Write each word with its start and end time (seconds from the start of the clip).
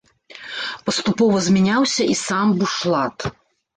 Паступова 0.87 1.37
змяняўся 1.47 2.03
і 2.15 2.19
сам 2.25 2.47
бушлат. 2.63 3.17